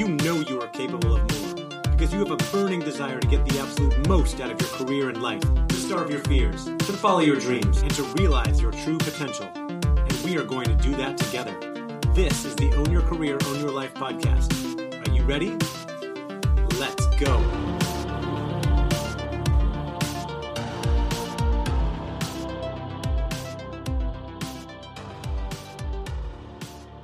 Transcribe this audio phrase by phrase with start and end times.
[0.00, 3.46] you know you are capable of more because you have a burning desire to get
[3.46, 7.20] the absolute most out of your career and life, to starve your fears, to follow
[7.20, 9.46] your dreams, and to realize your true potential.
[9.54, 11.52] And we are going to do that together.
[12.14, 14.50] This is the Own Your Career, Own Your Life podcast.
[15.06, 15.50] Are you ready?
[16.78, 17.59] Let's go.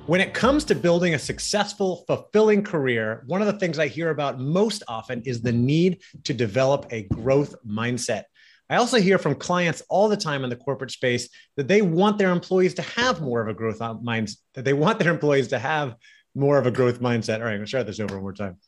[0.06, 4.10] When it comes to building a successful, fulfilling career, one of the things I hear
[4.10, 8.22] about most often is the need to develop a growth mindset.
[8.70, 12.18] I also hear from clients all the time in the corporate space that they want
[12.18, 15.48] their employees to have more of a growth uh, mindset, that they want their employees
[15.48, 15.96] to have
[16.36, 17.38] more of a growth mindset.
[17.38, 18.58] All right, I'm gonna start this over one more time.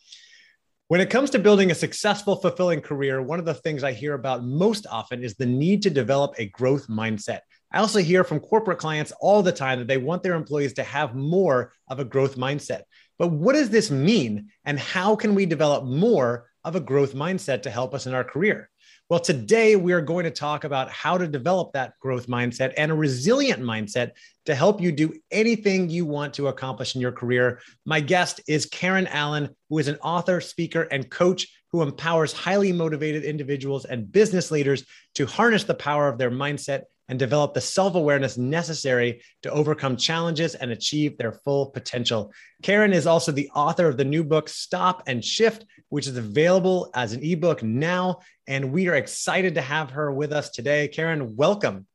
[0.88, 4.14] When it comes to building a successful, fulfilling career, one of the things I hear
[4.14, 7.40] about most often is the need to develop a growth mindset.
[7.70, 10.82] I also hear from corporate clients all the time that they want their employees to
[10.84, 12.82] have more of a growth mindset.
[13.18, 14.48] But what does this mean?
[14.64, 18.24] And how can we develop more of a growth mindset to help us in our
[18.24, 18.70] career?
[19.10, 22.90] Well, today we are going to talk about how to develop that growth mindset and
[22.90, 24.10] a resilient mindset
[24.44, 27.60] to help you do anything you want to accomplish in your career.
[27.86, 32.72] My guest is Karen Allen, who is an author, speaker, and coach who empowers highly
[32.72, 37.60] motivated individuals and business leaders to harness the power of their mindset and develop the
[37.60, 42.32] self awareness necessary to overcome challenges and achieve their full potential.
[42.62, 46.90] Karen is also the author of the new book, Stop and Shift, which is available
[46.94, 48.20] as an ebook now.
[48.46, 50.88] And we are excited to have her with us today.
[50.88, 51.87] Karen, welcome.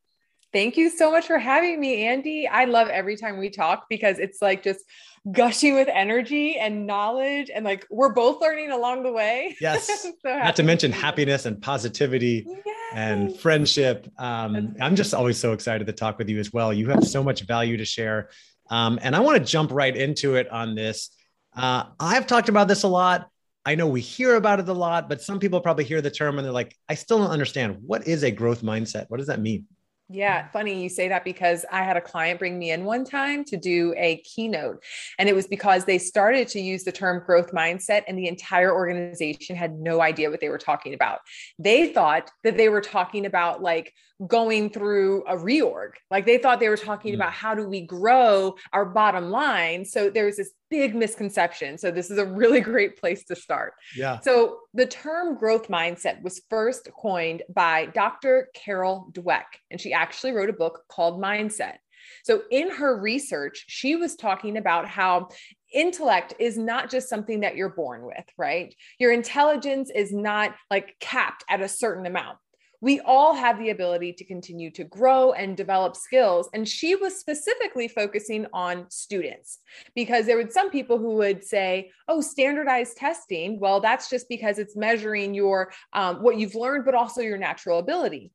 [0.54, 2.48] Thank you so much for having me, Andy.
[2.48, 4.86] I love every time we talk because it's like just
[5.32, 9.58] gushing with energy and knowledge and like we're both learning along the way.
[9.62, 9.88] Yes.
[10.04, 12.76] So not to mention happiness and positivity yes.
[12.94, 14.08] and friendship.
[14.20, 16.74] Um, i'm just always so excited to talk with you as well.
[16.74, 18.30] You have so much value to share.
[18.70, 21.10] Um, and i want to jump right into it on this.
[21.56, 23.30] Uh, i've talked about this a lot.
[23.66, 26.38] I know we hear about it a lot but some people probably hear the term
[26.38, 27.78] and they're like i still don't understand.
[27.82, 29.06] What is a growth mindset?
[29.08, 29.66] What does that mean
[30.14, 33.44] yeah, funny you say that because I had a client bring me in one time
[33.46, 34.84] to do a keynote.
[35.18, 38.72] And it was because they started to use the term growth mindset, and the entire
[38.72, 41.20] organization had no idea what they were talking about.
[41.58, 43.92] They thought that they were talking about like
[44.28, 45.92] going through a reorg.
[46.12, 47.16] Like they thought they were talking mm.
[47.16, 49.86] about how do we grow our bottom line.
[49.86, 51.78] So there's this big misconception.
[51.78, 53.74] So this is a really great place to start.
[53.96, 54.20] Yeah.
[54.20, 58.50] So the term growth mindset was first coined by Dr.
[58.54, 61.76] Carol Dweck, and she actually wrote a book called Mindset.
[62.24, 65.30] So in her research, she was talking about how
[65.74, 68.74] intellect is not just something that you're born with, right?
[69.00, 72.38] Your intelligence is not like capped at a certain amount
[72.84, 76.50] we all have the ability to continue to grow and develop skills.
[76.54, 79.60] And she was specifically focusing on students
[79.96, 83.58] because there were some people who would say, oh, standardized testing.
[83.58, 87.80] Well, that's just because it's measuring your um, what you've learned, but also your natural
[87.80, 88.34] ability.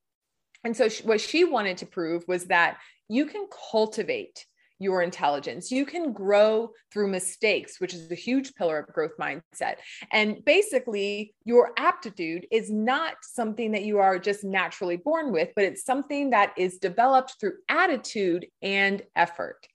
[0.65, 4.47] And so, she, what she wanted to prove was that you can cultivate
[4.79, 5.71] your intelligence.
[5.71, 9.77] You can grow through mistakes, which is a huge pillar of growth mindset.
[10.13, 15.65] And basically, your aptitude is not something that you are just naturally born with, but
[15.65, 19.67] it's something that is developed through attitude and effort.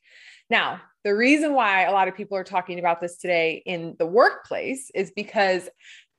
[0.49, 4.05] Now, the reason why a lot of people are talking about this today in the
[4.05, 5.69] workplace is because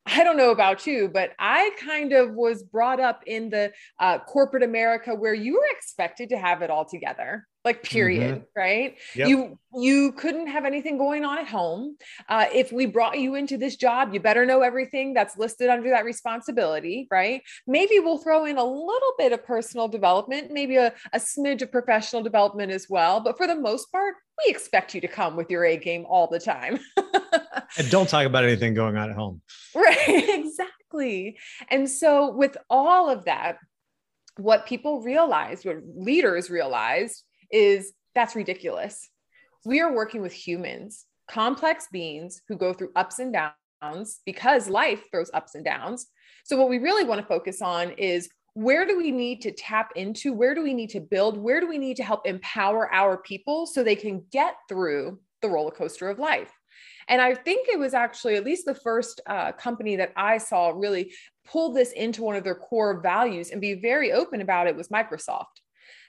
[0.06, 4.18] I don't know about you, but I kind of was brought up in the uh,
[4.18, 8.60] corporate America where you were expected to have it all together like period mm-hmm.
[8.60, 8.96] right?
[9.14, 9.28] Yep.
[9.28, 11.96] you you couldn't have anything going on at home.
[12.28, 15.90] Uh, if we brought you into this job you better know everything that's listed under
[15.90, 17.42] that responsibility right?
[17.66, 21.72] Maybe we'll throw in a little bit of personal development maybe a, a smidge of
[21.72, 23.20] professional development as well.
[23.20, 24.14] But for the most part
[24.44, 26.78] we expect you to come with your a game all the time.
[27.76, 29.40] And don't talk about anything going on at home.
[29.74, 31.38] Right exactly.
[31.68, 33.58] And so with all of that
[34.36, 37.22] what people realized, what leaders realized,
[37.54, 39.08] is that's ridiculous.
[39.64, 45.04] We are working with humans, complex beings who go through ups and downs because life
[45.10, 46.06] throws ups and downs.
[46.44, 49.90] So, what we really want to focus on is where do we need to tap
[49.96, 50.32] into?
[50.32, 51.38] Where do we need to build?
[51.38, 55.48] Where do we need to help empower our people so they can get through the
[55.48, 56.52] roller coaster of life?
[57.08, 60.70] And I think it was actually at least the first uh, company that I saw
[60.70, 61.12] really
[61.46, 64.88] pull this into one of their core values and be very open about it was
[64.88, 65.60] Microsoft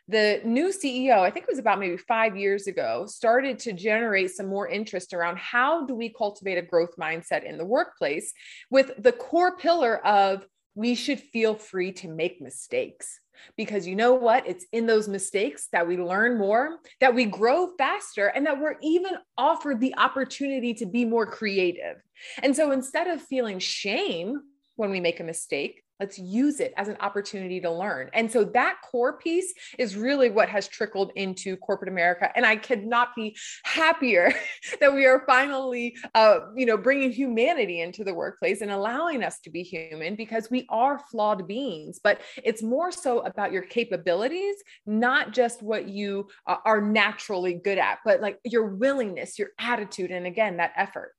[0.08, 4.32] the new CEO, I think it was about maybe five years ago, started to generate
[4.32, 8.32] some more interest around how do we cultivate a growth mindset in the workplace
[8.70, 13.20] with the core pillar of we should feel free to make mistakes.
[13.58, 14.48] because you know what?
[14.48, 18.78] It's in those mistakes that we learn more, that we grow faster, and that we're
[18.82, 21.98] even offered the opportunity to be more creative.
[22.42, 24.42] And so instead of feeling shame
[24.76, 28.10] when we make a mistake, Let's use it as an opportunity to learn.
[28.14, 32.30] And so that core piece is really what has trickled into corporate America.
[32.36, 34.34] And I could not be happier
[34.80, 39.40] that we are finally, uh, you know, bringing humanity into the workplace and allowing us
[39.42, 42.00] to be human because we are flawed beings.
[42.04, 44.56] But it's more so about your capabilities,
[44.86, 50.12] not just what you uh, are naturally good at, but like your willingness, your attitude,
[50.12, 51.14] and again, that effort.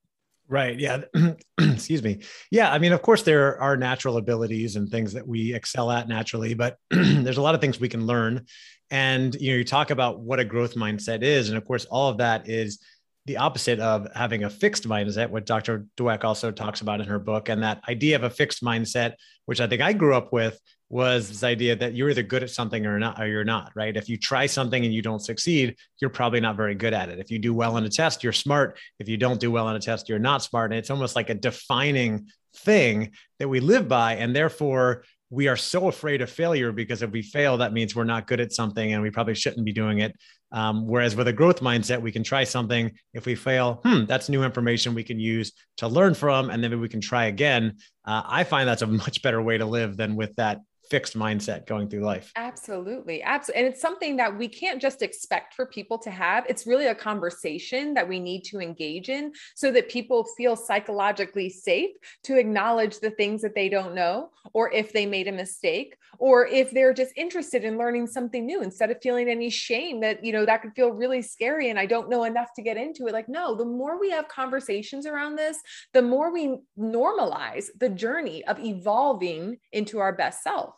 [0.49, 0.79] Right.
[0.79, 1.03] Yeah.
[1.59, 2.21] Excuse me.
[2.51, 2.73] Yeah.
[2.73, 6.55] I mean, of course, there are natural abilities and things that we excel at naturally,
[6.55, 8.47] but there's a lot of things we can learn.
[8.91, 11.49] And, you know, you talk about what a growth mindset is.
[11.49, 12.79] And of course, all of that is
[13.27, 15.87] the opposite of having a fixed mindset, what Dr.
[15.97, 17.49] Dweck also talks about in her book.
[17.49, 19.15] And that idea of a fixed mindset,
[19.47, 20.59] which I think I grew up with,
[20.89, 23.97] was this idea that you're either good at something or not, or you're not, right?
[23.97, 27.19] If you try something and you don't succeed, you're probably not very good at it.
[27.19, 28.79] If you do well on a test, you're smart.
[29.01, 30.71] If you don't do well on a test, you're not smart.
[30.71, 32.29] And it's almost like a defining
[32.59, 34.15] thing that we live by.
[34.15, 38.05] And therefore, we are so afraid of failure because if we fail, that means we're
[38.05, 40.15] not good at something and we probably shouldn't be doing it.
[40.53, 42.93] Um, whereas with a growth mindset, we can try something.
[43.13, 46.81] If we fail, hmm, that's new information we can use to learn from, and then
[46.81, 47.77] we can try again.
[48.05, 50.61] Uh, I find that's a much better way to live than with that
[50.91, 52.33] fixed mindset going through life.
[52.37, 53.23] Absolutely.
[53.23, 53.65] Absolutely.
[53.65, 56.45] And it's something that we can't just expect for people to have.
[56.49, 61.49] It's really a conversation that we need to engage in so that people feel psychologically
[61.49, 61.91] safe
[62.25, 66.47] to acknowledge the things that they don't know, or if they made a mistake, or
[66.47, 70.33] if they're just interested in learning something new instead of feeling any shame that, you
[70.33, 73.13] know, that could feel really scary and I don't know enough to get into it.
[73.13, 75.59] Like, no, the more we have conversations around this,
[75.93, 80.76] the more we normalize the journey of evolving into our best self.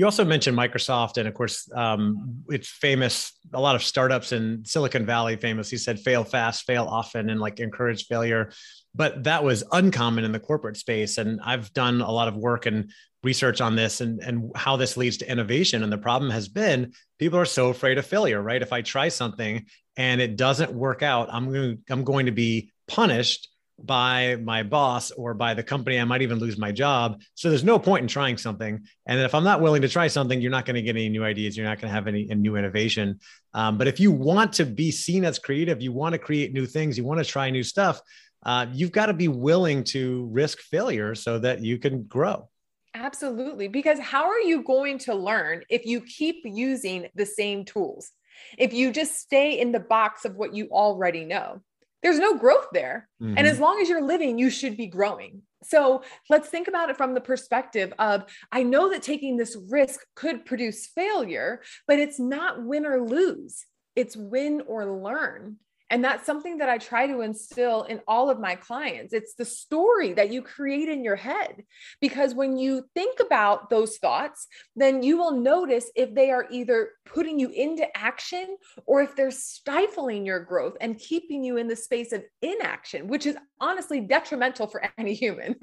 [0.00, 3.34] You also mentioned Microsoft, and of course, um, it's famous.
[3.52, 5.68] A lot of startups in Silicon Valley famous.
[5.68, 8.50] He said, "Fail fast, fail often," and like encourage failure.
[8.94, 12.64] But that was uncommon in the corporate space, and I've done a lot of work
[12.64, 12.90] and
[13.22, 15.82] research on this and, and how this leads to innovation.
[15.82, 18.62] And the problem has been people are so afraid of failure, right?
[18.62, 19.66] If I try something
[19.98, 23.49] and it doesn't work out, I'm going I'm going to be punished
[23.84, 25.98] by my boss or by the company.
[25.98, 27.20] I might even lose my job.
[27.34, 28.80] So there's no point in trying something.
[29.06, 31.24] And if I'm not willing to try something, you're not going to get any new
[31.24, 31.56] ideas.
[31.56, 33.20] You're not going to have any, any new innovation.
[33.54, 36.66] Um, but if you want to be seen as creative, you want to create new
[36.66, 38.00] things, you want to try new stuff,
[38.44, 42.48] uh, you've got to be willing to risk failure so that you can grow.
[42.94, 43.68] Absolutely.
[43.68, 48.10] Because how are you going to learn if you keep using the same tools?
[48.58, 51.62] If you just stay in the box of what you already know?
[52.02, 53.08] There's no growth there.
[53.22, 53.38] Mm-hmm.
[53.38, 55.42] And as long as you're living, you should be growing.
[55.62, 60.00] So let's think about it from the perspective of I know that taking this risk
[60.14, 65.56] could produce failure, but it's not win or lose, it's win or learn.
[65.90, 69.12] And that's something that I try to instill in all of my clients.
[69.12, 71.64] It's the story that you create in your head.
[72.00, 74.46] Because when you think about those thoughts,
[74.76, 78.56] then you will notice if they are either putting you into action
[78.86, 83.26] or if they're stifling your growth and keeping you in the space of inaction, which
[83.26, 85.56] is honestly detrimental for any human.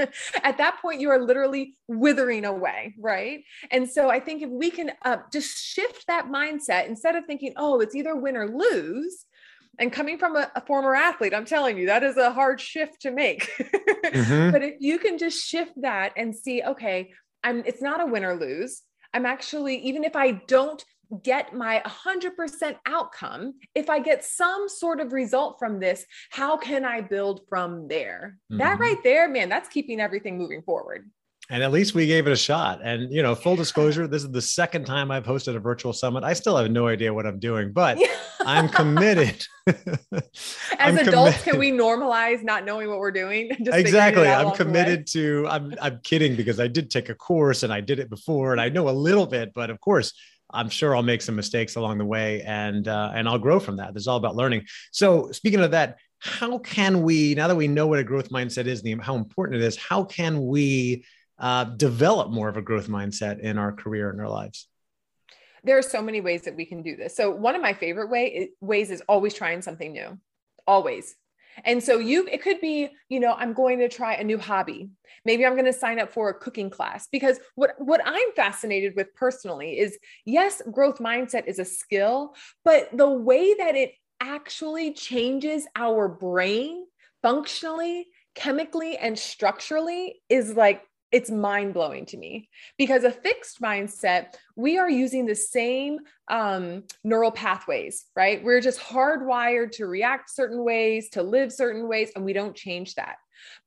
[0.44, 3.44] At that point, you are literally withering away, right?
[3.72, 7.54] And so I think if we can uh, just shift that mindset instead of thinking,
[7.56, 9.26] oh, it's either win or lose
[9.80, 13.02] and coming from a, a, former athlete, I'm telling you, that is a hard shift
[13.02, 13.50] to make.
[13.60, 14.52] mm-hmm.
[14.52, 17.12] But if you can just shift that and see, okay,
[17.44, 18.82] I'm it's not a win or lose.
[19.14, 20.84] I'm actually, even if I don't
[21.24, 26.84] get my 100% outcome, if I get some sort of result from this, how can
[26.84, 28.38] I build from there?
[28.52, 28.60] Mm-hmm.
[28.60, 31.10] That right there, man, that's keeping everything moving forward
[31.50, 32.82] and at least we gave it a shot.
[32.84, 36.24] And you know, full disclosure, this is the second time I've hosted a virtual summit.
[36.24, 37.98] I still have no idea what I'm doing, but
[38.42, 39.46] I'm committed.
[39.68, 39.78] As
[40.80, 41.44] I'm adults, committed.
[41.44, 43.50] can we normalize not knowing what we're doing?
[43.60, 44.28] exactly.
[44.28, 45.46] I'm committed to.
[45.50, 45.74] I'm.
[45.82, 48.70] I'm kidding because I did take a course and I did it before, and I
[48.70, 49.54] know a little bit.
[49.54, 50.14] But of course,
[50.52, 53.78] I'm sure I'll make some mistakes along the way, and uh, and I'll grow from
[53.78, 53.94] that.
[53.96, 54.66] It's all about learning.
[54.92, 58.66] So speaking of that, how can we now that we know what a growth mindset
[58.66, 61.06] is, and how important it is, how can we
[61.40, 64.68] uh, develop more of a growth mindset in our career and our lives?
[65.64, 67.16] There are so many ways that we can do this.
[67.16, 70.18] So one of my favorite way, ways is always trying something new,
[70.66, 71.16] always.
[71.66, 74.90] And so you, it could be, you know, I'm going to try a new hobby.
[75.26, 78.94] Maybe I'm going to sign up for a cooking class because what, what I'm fascinated
[78.96, 84.94] with personally is yes, growth mindset is a skill, but the way that it actually
[84.94, 86.86] changes our brain
[87.24, 94.36] functionally, chemically, and structurally is like it's mind blowing to me because a fixed mindset,
[94.56, 98.44] we are using the same um, neural pathways, right?
[98.44, 102.96] We're just hardwired to react certain ways, to live certain ways, and we don't change
[102.96, 103.18] that.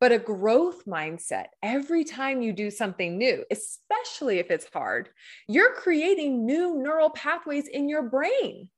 [0.00, 5.08] But a growth mindset, every time you do something new, especially if it's hard,
[5.48, 8.68] you're creating new neural pathways in your brain.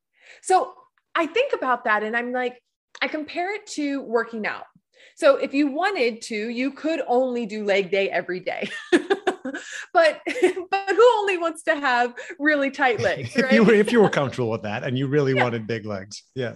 [0.42, 0.72] So
[1.14, 2.62] I think about that and I'm like,
[3.00, 4.64] I compare it to working out.
[5.16, 8.70] So if you wanted to, you could only do leg day every day.
[8.92, 10.20] but
[10.70, 13.34] but who only wants to have really tight legs?
[13.36, 13.46] Right?
[13.46, 15.42] if you were if you were comfortable with that and you really yeah.
[15.42, 16.54] wanted big legs, yeah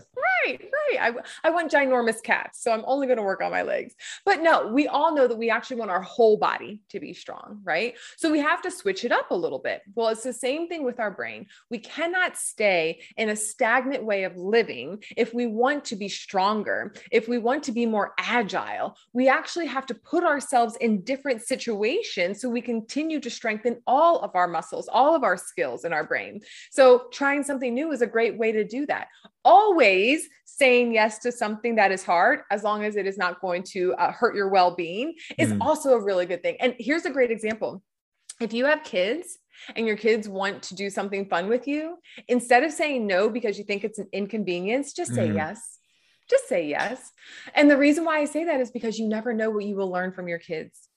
[0.99, 1.15] right.
[1.45, 3.95] I, I want ginormous cats, so I'm only going to work on my legs.
[4.25, 7.61] But no, we all know that we actually want our whole body to be strong,
[7.65, 7.95] right?
[8.17, 9.83] So we have to switch it up a little bit.
[9.95, 11.47] Well, it's the same thing with our brain.
[11.71, 16.95] We cannot stay in a stagnant way of living if we want to be stronger,
[17.11, 18.97] if we want to be more agile.
[19.13, 24.21] We actually have to put ourselves in different situations so we continue to strengthen all
[24.21, 26.41] of our muscles, all of our skills in our brain.
[26.71, 29.09] So trying something new is a great way to do that
[29.47, 33.63] always saying yes to something that is hard, as long as it is not going
[33.65, 35.59] to uh, hurt your well being, is mm.
[35.61, 36.57] also a really good thing.
[36.61, 37.83] And here's a great example
[38.41, 39.39] if you have kids,
[39.75, 41.97] and your kids want to do something fun with you,
[42.29, 45.35] instead of saying no because you think it's an inconvenience, just say mm.
[45.35, 45.79] yes.
[46.29, 47.13] Just say yes.
[47.55, 49.91] And the reason why I say that is because you never know what you will
[49.91, 50.89] learn from your kids.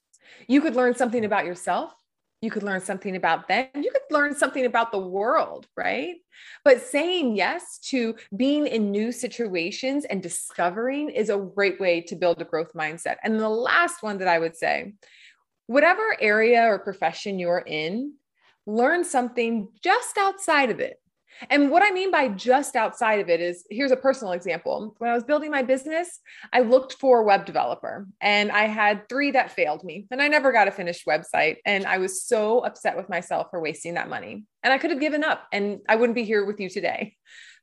[0.48, 1.94] You could learn something about yourself
[2.42, 3.68] you could learn something about them.
[3.76, 6.16] You could learn something about the world, right?
[6.64, 12.16] But saying yes to being in new situations and discovering is a great way to
[12.16, 13.18] build a growth mindset.
[13.24, 14.94] And the last one that I would say,
[15.68, 18.14] whatever area or profession you're in,
[18.66, 20.98] learn something just outside of it.
[21.50, 24.96] And what I mean by just outside of it is here's a personal example.
[24.98, 26.20] When I was building my business,
[26.52, 30.28] I looked for a web developer and I had three that failed me and I
[30.28, 31.58] never got a finished website.
[31.66, 34.46] And I was so upset with myself for wasting that money.
[34.64, 37.16] And I could have given up and I wouldn't be here with you today.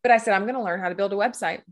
[0.02, 1.62] But I said, I'm going to learn how to build a website.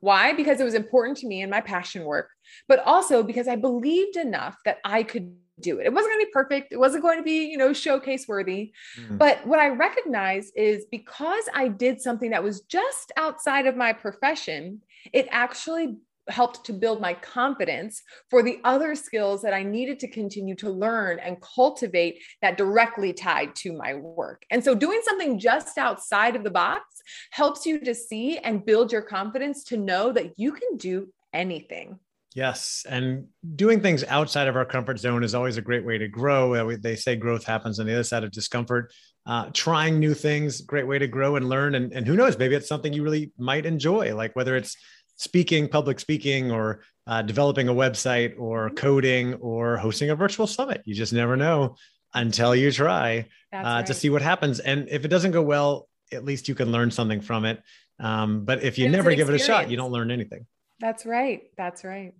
[0.00, 0.32] Why?
[0.32, 2.30] Because it was important to me and my passion work,
[2.68, 5.86] but also because I believed enough that I could do it.
[5.86, 6.72] It wasn't going to be perfect.
[6.72, 8.72] It wasn't going to be, you know, showcase worthy.
[9.00, 9.18] Mm.
[9.18, 13.92] But what I recognize is because I did something that was just outside of my
[13.92, 14.82] profession,
[15.12, 15.96] it actually
[16.28, 20.70] helped to build my confidence for the other skills that I needed to continue to
[20.70, 24.42] learn and cultivate that directly tied to my work.
[24.50, 26.84] And so doing something just outside of the box
[27.30, 31.98] helps you to see and build your confidence to know that you can do anything.
[32.36, 32.84] Yes.
[32.86, 36.52] And doing things outside of our comfort zone is always a great way to grow.
[36.52, 38.92] Uh, they say growth happens on the other side of discomfort.
[39.24, 41.74] Uh, trying new things, great way to grow and learn.
[41.76, 44.76] And, and who knows, maybe it's something you really might enjoy, like whether it's
[45.16, 50.82] speaking, public speaking, or uh, developing a website, or coding, or hosting a virtual summit.
[50.84, 51.76] You just never know
[52.12, 53.86] until you try uh, right.
[53.86, 54.60] to see what happens.
[54.60, 57.62] And if it doesn't go well, at least you can learn something from it.
[57.98, 60.44] Um, but if you it's never give it a shot, you don't learn anything.
[60.78, 61.44] That's right.
[61.56, 62.12] That's right.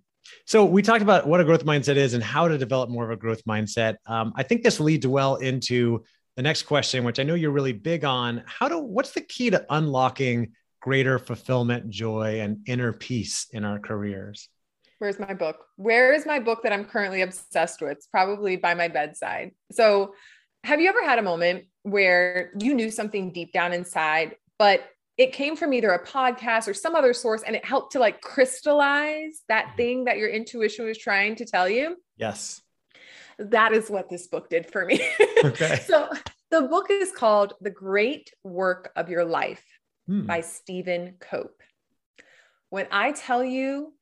[0.45, 3.11] So we talked about what a growth mindset is and how to develop more of
[3.11, 3.95] a growth mindset.
[4.05, 6.03] Um, I think this leads well into
[6.35, 8.43] the next question, which I know you're really big on.
[8.45, 13.79] How do what's the key to unlocking greater fulfillment, joy, and inner peace in our
[13.79, 14.47] careers?
[14.99, 15.65] Where's my book?
[15.75, 17.91] Where is my book that I'm currently obsessed with?
[17.91, 19.51] It's probably by my bedside.
[19.71, 20.13] So,
[20.63, 24.81] have you ever had a moment where you knew something deep down inside, but
[25.17, 28.21] it came from either a podcast or some other source and it helped to like
[28.21, 29.77] crystallize that mm-hmm.
[29.77, 31.97] thing that your intuition was trying to tell you.
[32.17, 32.61] Yes.
[33.39, 35.01] That is what this book did for me.
[35.43, 35.79] Okay.
[35.85, 36.09] so
[36.51, 39.63] the book is called The Great Work of Your Life
[40.07, 40.25] hmm.
[40.25, 41.61] by Stephen Cope.
[42.69, 43.93] When I tell you,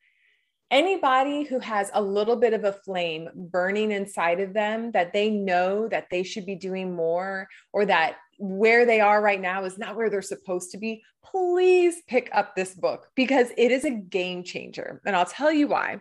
[0.71, 5.29] anybody who has a little bit of a flame burning inside of them that they
[5.29, 9.77] know that they should be doing more or that where they are right now is
[9.77, 13.91] not where they're supposed to be, please pick up this book because it is a
[13.91, 15.01] game changer.
[15.05, 15.99] And I'll tell you why.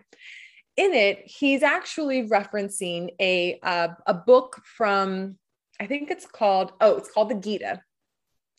[0.77, 5.37] In it, he's actually referencing a, uh, a book from,
[5.79, 7.81] I think it's called, oh, it's called the Gita.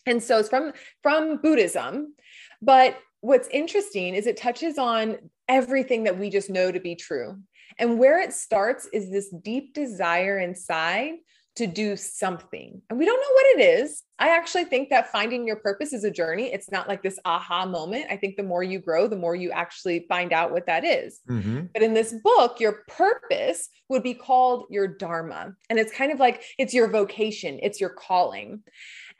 [0.06, 2.14] And so it's from, from Buddhism.
[2.62, 5.18] But what's interesting is it touches on
[5.48, 7.38] everything that we just know to be true.
[7.78, 11.14] And where it starts is this deep desire inside
[11.56, 12.82] to do something.
[12.88, 14.02] And we don't know what it is.
[14.18, 16.52] I actually think that finding your purpose is a journey.
[16.52, 18.06] It's not like this aha moment.
[18.10, 21.20] I think the more you grow, the more you actually find out what that is.
[21.28, 21.66] Mm-hmm.
[21.72, 25.54] But in this book, your purpose would be called your dharma.
[25.70, 28.62] And it's kind of like it's your vocation, it's your calling.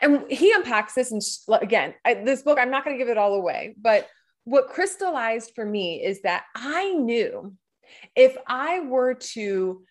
[0.01, 1.11] And he unpacks this.
[1.13, 1.23] And
[1.63, 4.09] again, I, this book, I'm not going to give it all away, but
[4.45, 7.55] what crystallized for me is that I knew
[8.15, 9.83] if I were to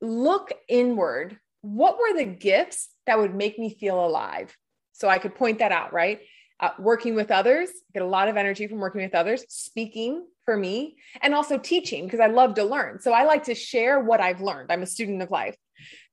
[0.00, 1.38] look inward.
[1.62, 4.56] What were the gifts that would make me feel alive?
[4.92, 6.20] So I could point that out, right?
[6.60, 10.56] Uh, working with others, get a lot of energy from working with others, speaking for
[10.56, 13.00] me, and also teaching because I love to learn.
[13.00, 14.72] So I like to share what I've learned.
[14.72, 15.56] I'm a student of life.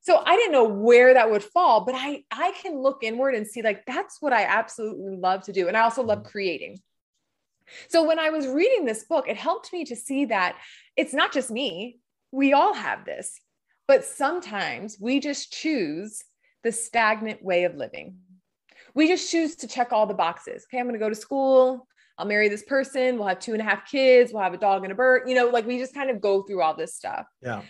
[0.01, 3.47] So I didn't know where that would fall, but I I can look inward and
[3.47, 5.67] see like that's what I absolutely love to do.
[5.67, 6.79] And I also love creating.
[7.87, 10.57] So when I was reading this book, it helped me to see that
[10.95, 11.99] it's not just me.
[12.31, 13.39] We all have this.
[13.87, 16.23] But sometimes we just choose
[16.63, 18.17] the stagnant way of living
[18.95, 20.65] we just choose to check all the boxes.
[20.65, 21.87] Okay, I'm going to go to school.
[22.17, 23.17] I'll marry this person.
[23.17, 24.31] We'll have two and a half kids.
[24.31, 25.23] We'll have a dog and a bird.
[25.27, 27.27] You know, like we just kind of go through all this stuff.
[27.41, 27.61] Yeah.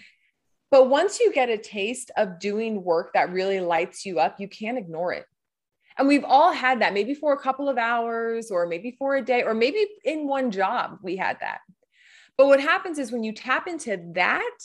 [0.70, 4.48] But once you get a taste of doing work that really lights you up, you
[4.48, 5.26] can't ignore it.
[5.98, 9.24] And we've all had that, maybe for a couple of hours, or maybe for a
[9.24, 11.60] day, or maybe in one job, we had that.
[12.38, 14.58] But what happens is when you tap into that,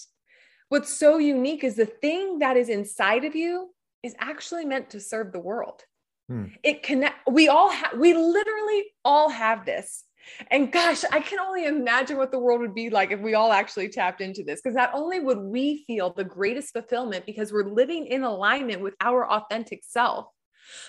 [0.70, 3.70] what's so unique is the thing that is inside of you
[4.02, 5.82] is actually meant to serve the world.
[6.28, 6.46] Hmm.
[6.62, 7.28] It connect.
[7.30, 7.98] We all have.
[7.98, 10.04] We literally all have this.
[10.50, 13.52] And gosh, I can only imagine what the world would be like if we all
[13.52, 14.60] actually tapped into this.
[14.60, 18.94] Because not only would we feel the greatest fulfillment because we're living in alignment with
[19.00, 20.26] our authentic self,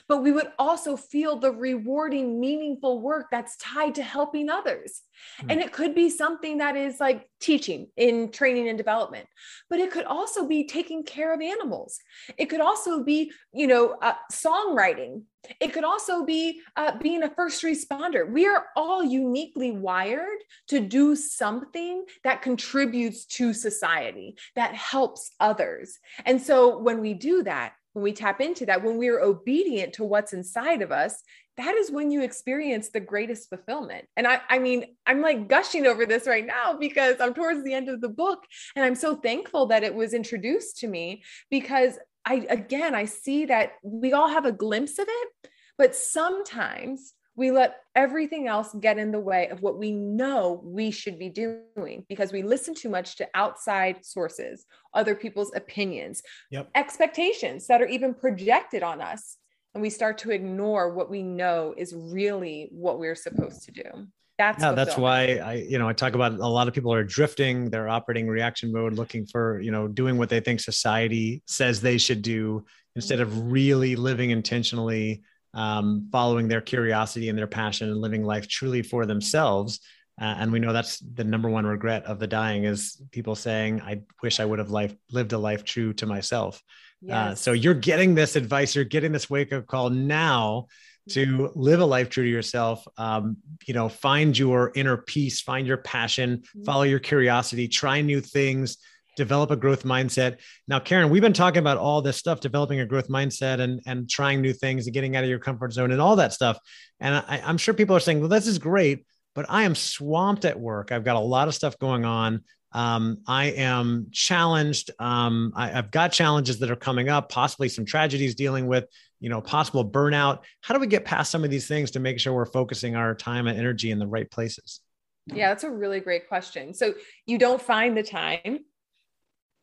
[0.08, 5.02] but we would also feel the rewarding, meaningful work that's tied to helping others.
[5.42, 5.52] Mm.
[5.52, 9.28] And it could be something that is like teaching in training and development,
[9.70, 12.00] but it could also be taking care of animals.
[12.38, 15.24] It could also be, you know, uh, songwriting.
[15.60, 18.30] It could also be uh, being a first responder.
[18.30, 25.98] We are all uniquely wired to do something that contributes to society, that helps others.
[26.26, 30.04] And so when we do that, when we tap into that, when we're obedient to
[30.04, 31.22] what's inside of us,
[31.58, 34.06] that is when you experience the greatest fulfillment.
[34.16, 37.74] And I, I mean, I'm like gushing over this right now because I'm towards the
[37.74, 38.46] end of the book.
[38.76, 43.46] And I'm so thankful that it was introduced to me because I, again, I see
[43.46, 48.98] that we all have a glimpse of it, but sometimes we let everything else get
[48.98, 52.90] in the way of what we know we should be doing because we listen too
[52.90, 56.70] much to outside sources, other people's opinions, yep.
[56.76, 59.38] expectations that are even projected on us.
[59.74, 64.08] And we start to ignore what we know is really what we're supposed to do.
[64.38, 67.04] That's yeah, that's why I, you know, I talk about a lot of people are
[67.04, 71.80] drifting, they're operating reaction mode, looking for, you know, doing what they think society says
[71.80, 73.38] they should do instead mm-hmm.
[73.38, 75.22] of really living intentionally
[75.54, 79.80] um, following their curiosity and their passion and living life truly for themselves.
[80.20, 83.82] Uh, and we know that's the number one regret of the dying is people saying,
[83.82, 86.62] "I wish I would have life lived a life true to myself."
[87.04, 87.16] Uh, yes.
[87.16, 90.68] Uh, so you're getting this advice, you're getting this wake up call now
[91.10, 92.88] to live a life true to yourself.
[92.98, 96.64] Um, you know, find your inner peace, find your passion, mm-hmm.
[96.64, 98.78] follow your curiosity, try new things,
[99.16, 100.38] develop a growth mindset.
[100.68, 104.10] Now, Karen, we've been talking about all this stuff, developing a growth mindset and, and
[104.10, 106.58] trying new things and getting out of your comfort zone and all that stuff.
[107.00, 110.46] And I, I'm sure people are saying, well, this is great, but I am swamped
[110.46, 110.92] at work.
[110.92, 112.44] I've got a lot of stuff going on.
[112.74, 114.92] Um, I am challenged.
[114.98, 118.86] Um, I, I've got challenges that are coming up, possibly some tragedies dealing with,
[119.20, 120.40] you know, possible burnout.
[120.62, 123.14] How do we get past some of these things to make sure we're focusing our
[123.14, 124.80] time and energy in the right places?
[125.28, 126.74] Yeah, that's a really great question.
[126.74, 126.94] So
[127.26, 128.60] you don't find the time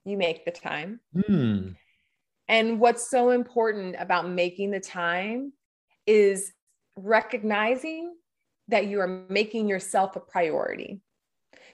[0.08, 1.00] you make the time.
[1.14, 1.76] Mm.
[2.48, 5.52] And what's so important about making the time
[6.06, 6.52] is
[6.96, 8.14] recognizing
[8.68, 11.00] that you are making yourself a priority.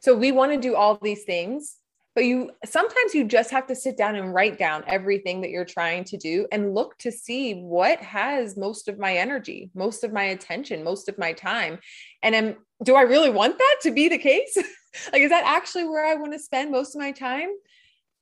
[0.01, 1.77] So we want to do all these things,
[2.15, 5.65] but you sometimes you just have to sit down and write down everything that you're
[5.65, 10.13] trying to do and look to see what has most of my energy, most of
[10.13, 11.79] my attention, most of my time.
[12.23, 14.57] And am do I really want that to be the case?
[15.13, 17.49] like is that actually where I want to spend most of my time?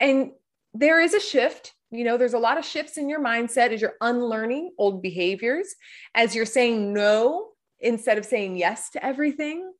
[0.02, 0.32] And
[0.74, 1.72] there is a shift.
[1.90, 5.74] You know, there's a lot of shifts in your mindset as you're unlearning old behaviors,
[6.14, 9.72] as you're saying no instead of saying yes to everything.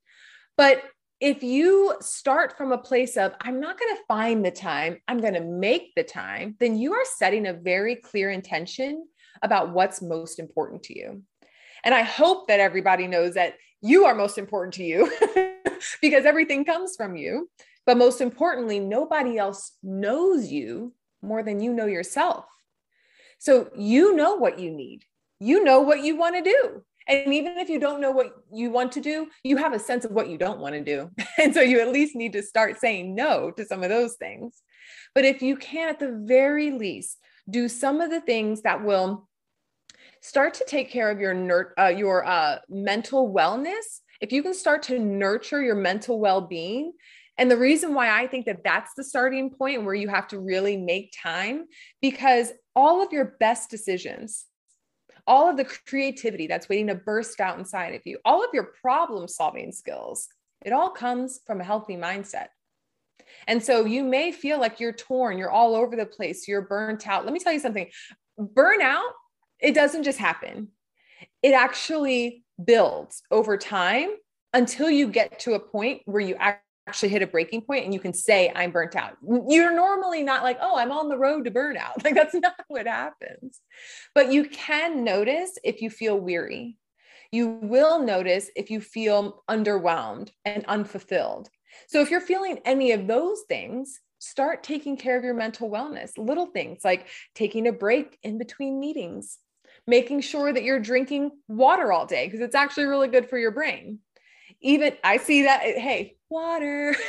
[0.57, 0.83] But
[1.21, 5.19] if you start from a place of, I'm not going to find the time, I'm
[5.19, 9.07] going to make the time, then you are setting a very clear intention
[9.43, 11.23] about what's most important to you.
[11.85, 15.11] And I hope that everybody knows that you are most important to you
[16.03, 17.49] because everything comes from you.
[17.87, 22.45] But most importantly, nobody else knows you more than you know yourself.
[23.39, 25.05] So you know what you need,
[25.41, 26.83] you know what you want to do.
[27.09, 30.05] And even if you don't know what you want to do, you have a sense
[30.05, 31.11] of what you don't want to do.
[31.43, 34.63] And so you at least need to start saying no to some of those things.
[35.15, 37.19] But if you can, at the very least,
[37.51, 39.29] do some of the things that will
[40.21, 44.01] start to take care of your uh, your uh, mental wellness.
[44.21, 46.93] If you can start to nurture your mental well being,
[47.39, 50.39] And the reason why I think that that's the starting point where you have to
[50.39, 51.67] really make time
[52.01, 54.45] because all of your best decisions,
[55.27, 58.73] all of the creativity that's waiting to burst out inside of you, all of your
[58.83, 60.29] problem solving skills,
[60.65, 62.49] it all comes from a healthy mindset.
[63.47, 67.07] And so you may feel like you're torn, you're all over the place, you're burnt
[67.07, 67.25] out.
[67.25, 67.89] Let me tell you something
[68.39, 69.11] burnout,
[69.59, 70.69] it doesn't just happen,
[71.43, 74.11] it actually builds over time
[74.53, 76.37] until you get to a point where you
[76.89, 79.17] actually hit a breaking point and you can say i'm burnt out.
[79.49, 81.93] You're normally not like oh i'm on the road to burnout.
[82.05, 83.61] Like that's not what happens.
[84.15, 86.79] But you can notice if you feel weary.
[87.31, 91.49] You will notice if you feel underwhelmed and unfulfilled.
[91.89, 96.17] So if you're feeling any of those things start taking care of your mental wellness.
[96.17, 99.39] Little things like taking a break in between meetings
[99.87, 103.51] making sure that you're drinking water all day because it's actually really good for your
[103.51, 103.99] brain.
[104.61, 106.97] Even I see that, eh, hey, water.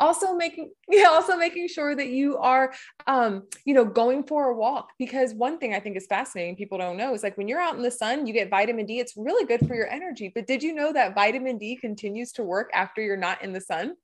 [0.00, 2.72] also making yeah also making sure that you are
[3.06, 6.78] um you know going for a walk because one thing i think is fascinating people
[6.78, 9.14] don't know is like when you're out in the sun you get vitamin d it's
[9.16, 12.70] really good for your energy but did you know that vitamin d continues to work
[12.74, 13.94] after you're not in the sun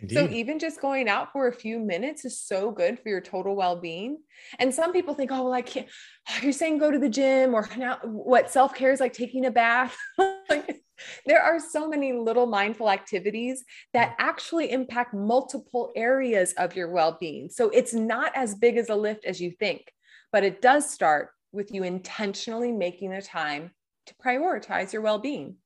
[0.00, 0.14] Indeed.
[0.14, 3.54] So even just going out for a few minutes is so good for your total
[3.56, 4.18] well-being.
[4.58, 5.86] And some people think, oh, well, I can't.
[6.28, 9.50] Oh, you're saying go to the gym or now what self-care is like taking a
[9.50, 9.96] bath.
[10.18, 10.82] like,
[11.26, 14.14] there are so many little mindful activities that mm.
[14.18, 17.48] actually impact multiple areas of your well-being.
[17.48, 19.92] So it's not as big as a lift as you think,
[20.32, 23.70] but it does start with you intentionally making the time
[24.06, 25.56] to prioritize your well-being.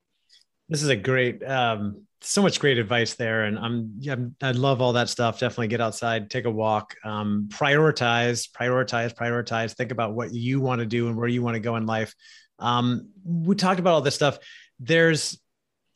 [0.68, 4.80] This is a great um so much great advice there and i'm yeah, i love
[4.80, 5.38] all that stuff.
[5.38, 9.74] Definitely get outside take a walk um, prioritize prioritize prioritize.
[9.76, 12.14] Think about what you want to do and where you want to go in life.
[12.58, 14.38] Um, we talked about all this stuff.
[14.80, 15.38] There's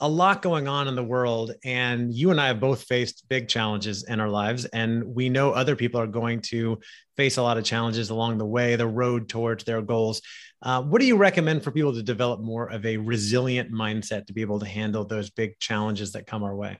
[0.02, 3.48] a lot going on in the world and you and i have both faced big
[3.48, 6.78] challenges in our lives and we know other people are going to
[7.16, 10.20] face a lot of challenges along the way the road towards their goals
[10.62, 14.32] uh, what do you recommend for people to develop more of a resilient mindset to
[14.32, 16.78] be able to handle those big challenges that come our way?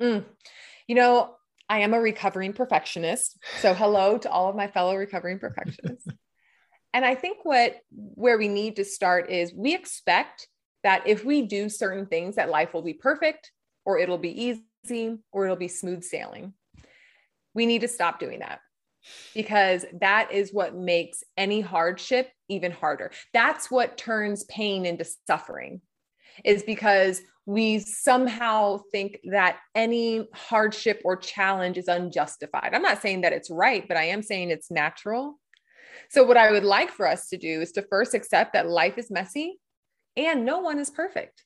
[0.00, 0.24] Mm.
[0.86, 1.34] You know,
[1.68, 3.36] I am a recovering perfectionist.
[3.60, 6.06] So, hello to all of my fellow recovering perfectionists.
[6.94, 10.46] and I think what where we need to start is we expect
[10.82, 13.50] that if we do certain things, that life will be perfect,
[13.84, 16.54] or it'll be easy, or it'll be smooth sailing.
[17.54, 18.60] We need to stop doing that
[19.34, 23.10] because that is what makes any hardship even harder.
[23.32, 25.80] That's what turns pain into suffering,
[26.44, 32.74] is because we somehow think that any hardship or challenge is unjustified.
[32.74, 35.40] I'm not saying that it's right, but I am saying it's natural.
[36.10, 38.98] So, what I would like for us to do is to first accept that life
[38.98, 39.58] is messy
[40.26, 41.44] and no one is perfect.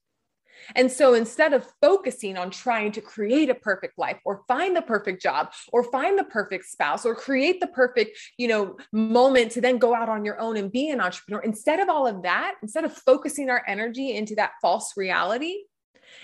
[0.74, 4.82] And so instead of focusing on trying to create a perfect life or find the
[4.82, 9.61] perfect job or find the perfect spouse or create the perfect, you know, moment to
[9.61, 12.54] then go out on your own and be an entrepreneur, instead of all of that,
[12.62, 15.56] instead of focusing our energy into that false reality,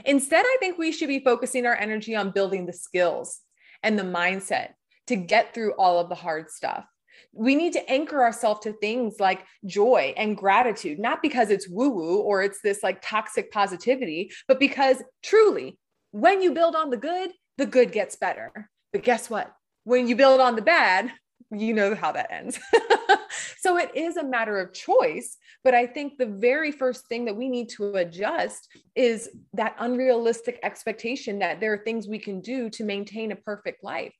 [0.04, 3.40] instead I think we should be focusing our energy on building the skills
[3.82, 4.70] and the mindset
[5.06, 6.84] to get through all of the hard stuff
[7.32, 11.90] we need to anchor ourselves to things like joy and gratitude, not because it's woo
[11.90, 15.78] woo or it's this like toxic positivity, but because truly,
[16.10, 18.70] when you build on the good, the good gets better.
[18.92, 19.52] But guess what?
[19.84, 21.12] When you build on the bad,
[21.50, 22.58] you know how that ends.
[23.58, 25.36] so it is a matter of choice.
[25.64, 30.58] But I think the very first thing that we need to adjust is that unrealistic
[30.62, 34.14] expectation that there are things we can do to maintain a perfect life.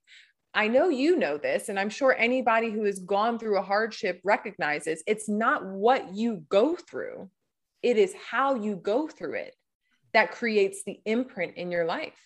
[0.55, 4.21] I know you know this, and I'm sure anybody who has gone through a hardship
[4.25, 7.31] recognizes it's not what you go through,
[7.83, 9.55] it is how you go through it
[10.15, 12.19] that creates the imprint in your life.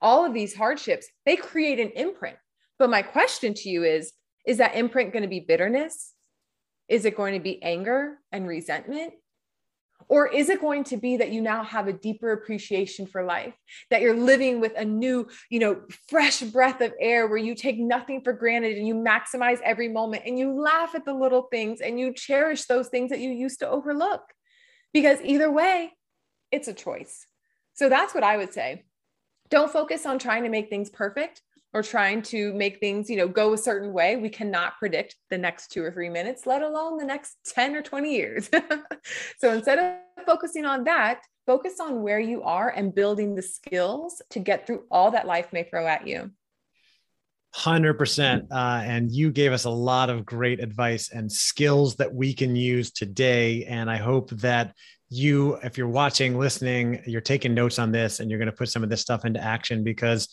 [0.00, 2.36] All of these hardships, they create an imprint.
[2.78, 4.12] But my question to you is
[4.46, 6.14] is that imprint going to be bitterness?
[6.88, 9.12] Is it going to be anger and resentment?
[10.08, 13.54] Or is it going to be that you now have a deeper appreciation for life,
[13.90, 17.78] that you're living with a new, you know, fresh breath of air where you take
[17.78, 21.80] nothing for granted and you maximize every moment and you laugh at the little things
[21.80, 24.22] and you cherish those things that you used to overlook?
[24.94, 25.92] Because either way,
[26.50, 27.26] it's a choice.
[27.74, 28.84] So that's what I would say.
[29.50, 31.42] Don't focus on trying to make things perfect
[31.74, 35.38] or trying to make things, you know, go a certain way, we cannot predict the
[35.38, 38.48] next two or three minutes, let alone the next 10 or 20 years.
[39.38, 44.22] so instead of focusing on that, focus on where you are and building the skills
[44.30, 46.30] to get through all that life may throw at you.
[47.54, 48.46] 100%.
[48.50, 52.54] Uh, and you gave us a lot of great advice and skills that we can
[52.54, 53.64] use today.
[53.64, 54.74] And I hope that
[55.08, 58.68] you, if you're watching, listening, you're taking notes on this and you're going to put
[58.68, 60.28] some of this stuff into action because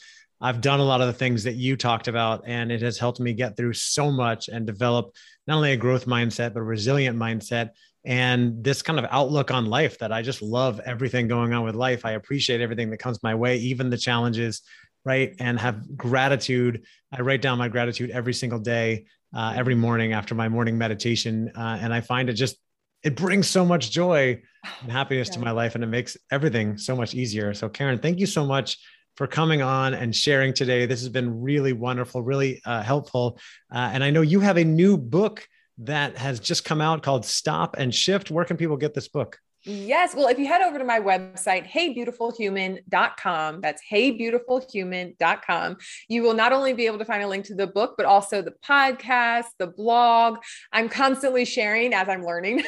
[0.45, 3.19] I've done a lot of the things that you talked about, and it has helped
[3.19, 5.15] me get through so much and develop
[5.47, 7.71] not only a growth mindset, but a resilient mindset
[8.05, 11.73] and this kind of outlook on life that I just love everything going on with
[11.73, 12.05] life.
[12.05, 14.61] I appreciate everything that comes my way, even the challenges,
[15.03, 15.35] right?
[15.39, 16.83] And have gratitude.
[17.11, 21.51] I write down my gratitude every single day, uh, every morning after my morning meditation.
[21.57, 22.57] Uh, and I find it just,
[23.01, 24.39] it brings so much joy
[24.83, 25.33] and happiness yeah.
[25.33, 27.55] to my life and it makes everything so much easier.
[27.55, 28.77] So, Karen, thank you so much
[29.15, 30.85] for coming on and sharing today.
[30.85, 33.39] This has been really wonderful, really uh, helpful.
[33.73, 35.47] Uh, and I know you have a new book
[35.79, 38.31] that has just come out called Stop and Shift.
[38.31, 39.39] Where can people get this book?
[39.67, 40.13] Yes.
[40.13, 46.73] Well, if you head over to my website, heybeautifulhuman.com, that's heybeautifulhuman.com, you will not only
[46.73, 50.37] be able to find a link to the book, but also the podcast, the blog.
[50.71, 52.61] I'm constantly sharing as I'm learning.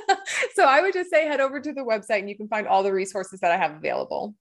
[0.54, 2.82] so I would just say head over to the website and you can find all
[2.82, 4.34] the resources that I have available.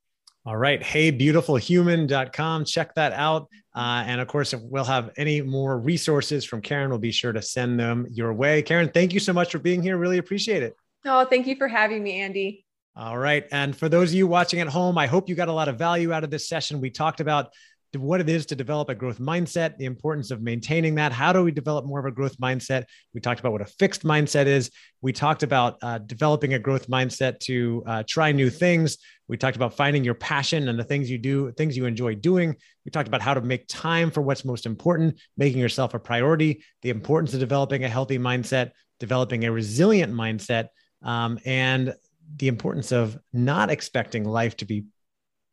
[0.47, 0.81] All right.
[0.81, 2.63] Heybeautifulhuman.com.
[2.63, 3.49] Check that out.
[3.75, 7.33] Uh, and of course, if we'll have any more resources from Karen, we'll be sure
[7.33, 8.61] to send them your way.
[8.61, 9.97] Karen, thank you so much for being here.
[9.97, 10.73] Really appreciate it.
[11.05, 12.65] Oh, thank you for having me, Andy.
[12.95, 13.45] All right.
[13.51, 15.77] And for those of you watching at home, I hope you got a lot of
[15.77, 16.79] value out of this session.
[16.79, 17.51] We talked about
[17.97, 21.11] what it is to develop a growth mindset, the importance of maintaining that.
[21.11, 22.85] How do we develop more of a growth mindset?
[23.13, 24.71] We talked about what a fixed mindset is.
[25.01, 28.97] We talked about uh, developing a growth mindset to uh, try new things.
[29.27, 32.55] We talked about finding your passion and the things you do, things you enjoy doing.
[32.85, 36.63] We talked about how to make time for what's most important, making yourself a priority,
[36.81, 40.69] the importance of developing a healthy mindset, developing a resilient mindset,
[41.03, 41.93] um, and
[42.37, 44.85] the importance of not expecting life to be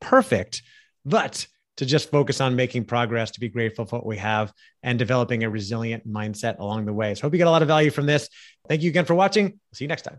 [0.00, 0.62] perfect,
[1.04, 4.98] but to just focus on making progress, to be grateful for what we have, and
[4.98, 7.14] developing a resilient mindset along the way.
[7.14, 8.28] So, hope you get a lot of value from this.
[8.68, 9.60] Thank you again for watching.
[9.72, 10.18] See you next time.